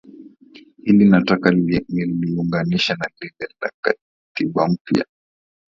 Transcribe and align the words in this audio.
Hili 0.83 1.05
nataka 1.05 1.51
niliunganishe 1.89 2.93
na 2.95 3.05
lile 3.19 3.53
la 3.61 3.71
Katiba 3.81 4.67
Mpya 4.67 5.05